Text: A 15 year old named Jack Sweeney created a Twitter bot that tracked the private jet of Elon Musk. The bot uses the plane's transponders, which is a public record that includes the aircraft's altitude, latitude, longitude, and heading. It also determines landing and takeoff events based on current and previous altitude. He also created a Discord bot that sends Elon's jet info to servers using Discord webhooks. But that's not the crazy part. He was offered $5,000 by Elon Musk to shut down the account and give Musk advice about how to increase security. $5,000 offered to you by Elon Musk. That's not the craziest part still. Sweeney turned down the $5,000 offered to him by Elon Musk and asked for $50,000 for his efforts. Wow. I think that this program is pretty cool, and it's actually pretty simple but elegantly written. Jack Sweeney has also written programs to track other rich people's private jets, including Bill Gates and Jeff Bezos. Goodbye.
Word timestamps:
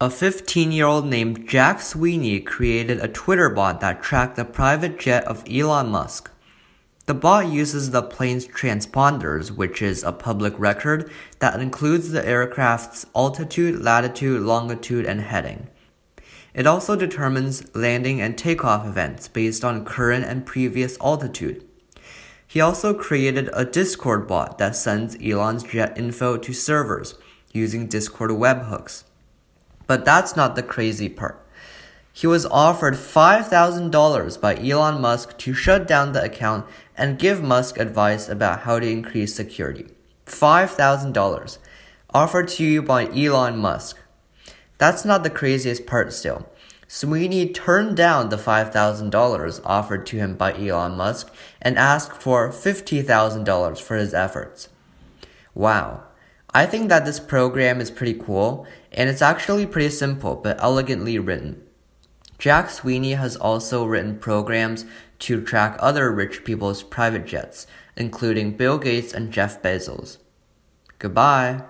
A 0.00 0.10
15 0.10 0.72
year 0.72 0.86
old 0.86 1.06
named 1.06 1.48
Jack 1.48 1.80
Sweeney 1.80 2.40
created 2.40 2.98
a 2.98 3.06
Twitter 3.06 3.48
bot 3.48 3.80
that 3.80 4.02
tracked 4.02 4.34
the 4.34 4.44
private 4.44 4.98
jet 4.98 5.22
of 5.22 5.44
Elon 5.48 5.86
Musk. 5.86 6.32
The 7.06 7.14
bot 7.14 7.46
uses 7.46 7.92
the 7.92 8.02
plane's 8.02 8.44
transponders, 8.48 9.52
which 9.52 9.80
is 9.80 10.02
a 10.02 10.10
public 10.10 10.58
record 10.58 11.12
that 11.38 11.60
includes 11.60 12.10
the 12.10 12.26
aircraft's 12.26 13.06
altitude, 13.14 13.82
latitude, 13.82 14.42
longitude, 14.42 15.06
and 15.06 15.20
heading. 15.20 15.68
It 16.54 16.66
also 16.66 16.96
determines 16.96 17.72
landing 17.72 18.20
and 18.20 18.36
takeoff 18.36 18.84
events 18.84 19.28
based 19.28 19.64
on 19.64 19.84
current 19.84 20.24
and 20.24 20.44
previous 20.44 20.98
altitude. 21.00 21.64
He 22.44 22.60
also 22.60 22.94
created 22.94 23.48
a 23.52 23.64
Discord 23.64 24.26
bot 24.26 24.58
that 24.58 24.74
sends 24.74 25.16
Elon's 25.24 25.62
jet 25.62 25.96
info 25.96 26.36
to 26.36 26.52
servers 26.52 27.14
using 27.52 27.86
Discord 27.86 28.32
webhooks. 28.32 29.04
But 29.86 30.04
that's 30.04 30.36
not 30.36 30.56
the 30.56 30.62
crazy 30.62 31.08
part. 31.08 31.40
He 32.12 32.26
was 32.26 32.46
offered 32.46 32.94
$5,000 32.94 34.40
by 34.40 34.56
Elon 34.56 35.00
Musk 35.00 35.36
to 35.38 35.52
shut 35.52 35.88
down 35.88 36.12
the 36.12 36.22
account 36.22 36.64
and 36.96 37.18
give 37.18 37.42
Musk 37.42 37.76
advice 37.78 38.28
about 38.28 38.60
how 38.60 38.78
to 38.78 38.88
increase 38.88 39.34
security. 39.34 39.86
$5,000 40.26 41.58
offered 42.14 42.48
to 42.48 42.64
you 42.64 42.82
by 42.82 43.06
Elon 43.08 43.58
Musk. 43.58 43.98
That's 44.78 45.04
not 45.04 45.24
the 45.24 45.30
craziest 45.30 45.86
part 45.86 46.12
still. 46.12 46.48
Sweeney 46.86 47.48
turned 47.52 47.96
down 47.96 48.28
the 48.28 48.36
$5,000 48.36 49.60
offered 49.64 50.06
to 50.06 50.16
him 50.16 50.36
by 50.36 50.52
Elon 50.54 50.96
Musk 50.96 51.34
and 51.60 51.76
asked 51.76 52.22
for 52.22 52.50
$50,000 52.50 53.80
for 53.82 53.96
his 53.96 54.14
efforts. 54.14 54.68
Wow. 55.54 56.04
I 56.56 56.66
think 56.66 56.88
that 56.88 57.04
this 57.04 57.18
program 57.18 57.80
is 57.80 57.90
pretty 57.90 58.14
cool, 58.14 58.64
and 58.92 59.10
it's 59.10 59.20
actually 59.20 59.66
pretty 59.66 59.90
simple 59.90 60.36
but 60.36 60.62
elegantly 60.62 61.18
written. 61.18 61.60
Jack 62.38 62.70
Sweeney 62.70 63.14
has 63.14 63.34
also 63.36 63.84
written 63.84 64.18
programs 64.18 64.84
to 65.18 65.42
track 65.42 65.76
other 65.80 66.12
rich 66.12 66.44
people's 66.44 66.84
private 66.84 67.26
jets, 67.26 67.66
including 67.96 68.56
Bill 68.56 68.78
Gates 68.78 69.12
and 69.12 69.32
Jeff 69.32 69.60
Bezos. 69.62 70.18
Goodbye. 70.98 71.64